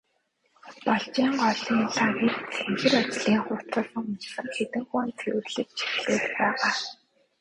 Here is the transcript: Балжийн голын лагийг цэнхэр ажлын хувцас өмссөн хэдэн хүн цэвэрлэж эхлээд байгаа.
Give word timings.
Балжийн 0.85 1.33
голын 1.41 1.81
лагийг 1.97 2.35
цэнхэр 2.55 2.93
ажлын 3.01 3.37
хувцас 3.45 3.87
өмссөн 3.99 4.47
хэдэн 4.55 4.83
хүн 4.89 5.07
цэвэрлэж 5.19 5.71
эхлээд 5.85 6.25
байгаа. 6.37 6.71